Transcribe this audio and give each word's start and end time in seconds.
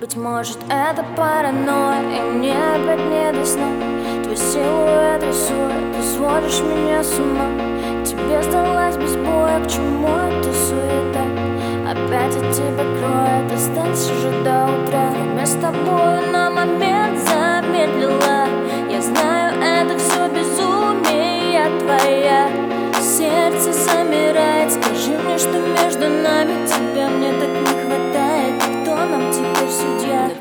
Быть 0.00 0.14
может 0.14 0.58
это 0.70 1.04
паранойя 1.16 2.00
И 2.16 2.20
мне 2.30 2.52
опять 2.52 3.00
не 3.00 3.32
до 3.32 3.44
сна. 3.44 3.66
Твой 4.22 4.36
силуэт 4.36 5.24
рисует 5.24 5.96
Ты 5.96 6.02
сводишь 6.04 6.60
меня 6.60 7.02
с 7.02 7.18
ума. 7.18 7.48
Тебе 8.04 8.40
сдалась 8.44 8.96
без 8.96 9.16
боя 9.16 9.58
К 9.64 9.68
чему 9.68 10.06
эта 10.06 10.52
суета? 10.52 11.24
Опять 11.90 12.36
от 12.36 12.52
тебя 12.52 12.84
кроет 13.00 13.52
Останься 13.52 14.14
же 14.14 14.30
до 14.44 14.66
утра. 14.66 15.10
Время 15.10 15.44
с 15.44 15.54
тобой 15.54 16.30
на 16.32 16.48
момент 16.48 17.18
замедлила 17.18 18.46
Я 18.88 19.02
знаю, 19.02 19.60
это 19.60 19.98
все 19.98 20.28
безумие 20.28 21.66
твоя. 21.80 22.48
Сердце 23.00 23.72
замирает 23.72 24.72
Скажи 24.72 25.07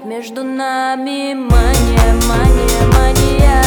между 0.07 0.41
нами 0.41 1.33
мания, 1.33 2.13
мания, 2.29 2.87
мания 2.93 3.66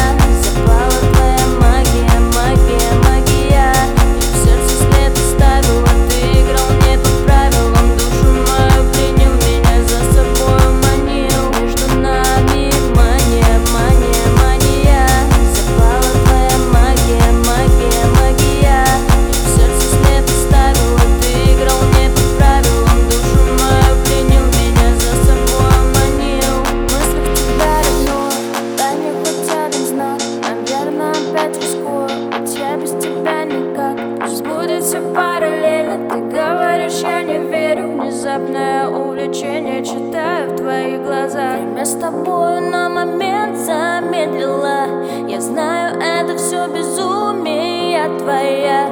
все 34.91 35.00
параллельно. 35.14 36.10
Ты 36.10 36.19
говоришь, 36.36 37.00
я 37.02 37.22
не 37.22 37.38
верю. 37.38 37.92
Внезапное 37.92 38.88
увлечение 38.88 39.84
Читаю 39.84 40.50
в 40.50 40.56
твоих 40.56 41.02
глазах. 41.05 41.60
Время 41.60 41.84
с 41.84 41.94
тобой 41.94 42.60
на 42.60 42.88
момент 42.88 43.56
замедлила 43.56 44.86
Я 45.28 45.41
знаю, 45.41 45.96
это 46.00 46.36
все 46.36 46.66
безумие 46.66 48.11
твоя. 48.18 48.88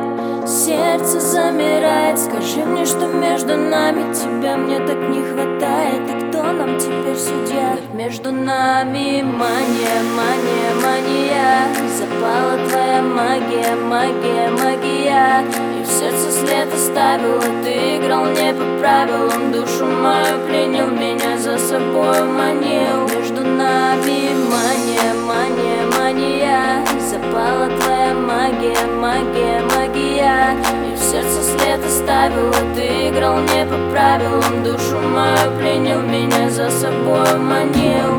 Сердце 0.47 1.19
замирает. 1.19 2.17
Скажи 2.17 2.65
мне, 2.65 2.87
что 2.87 3.09
между 3.09 3.57
нами 3.57 4.15
Тебя 4.15 4.57
мне 4.57 4.79
так 4.79 4.99
не 5.09 5.21
хватает. 5.23 6.09
И 6.11 6.29
кто 6.29 6.45
нам 6.45 6.79
теперь 6.79 7.17
судья? 7.17 7.77
Между 7.93 8.31
нами 8.31 9.23
мания, 9.23 10.01
мания, 10.17 10.71
мания. 10.81 11.67
Запала 11.89 12.69
твоя 12.69 13.03
магия, 13.03 13.75
магия, 13.75 14.49
магия 14.51 15.78
След 16.49 16.73
оставила 16.73 17.43
Ты 17.63 17.99
играл 17.99 18.25
не 18.25 18.55
по 18.55 18.65
правилам. 18.81 19.53
Душу 19.53 19.85
мою 19.85 20.47
принял 20.47 20.87
Меня 20.87 21.37
за 21.37 21.59
собой 21.59 22.23
манил. 22.23 23.07
Между 23.15 23.43
нами 23.43 24.33
мания, 24.49 25.13
мания, 25.27 25.85
мания. 25.99 26.87
Запала 27.01 27.69
твоя 27.81 28.15
магия, 28.15 28.79
магия, 28.97 29.61
магия. 29.77 30.57
И 30.91 30.97
в 30.97 30.99
сердце 30.99 31.43
след 31.43 31.85
оставила 31.85 32.55
Ты 32.75 33.11
играл 33.11 33.41
не 33.41 33.67
по 33.67 33.77
правилам. 33.93 34.65
Душу 34.65 34.99
мою 35.01 35.59
принял 35.59 36.01
Меня 36.01 36.49
за 36.49 36.71
собой 36.71 37.39
манил 37.39 38.18